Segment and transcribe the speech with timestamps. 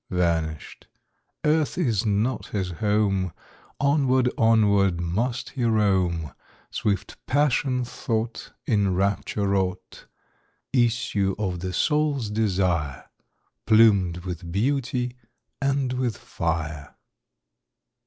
[0.09, 0.87] Vanished!
[1.45, 3.31] Earth is not his home;
[3.79, 6.33] Onward, onward must he roam
[6.71, 10.07] Swift passion thought, In rapture wrought,
[10.73, 13.11] Issue of the soul's desire,
[13.67, 15.17] Plumed with beauty
[15.61, 16.95] and with fire.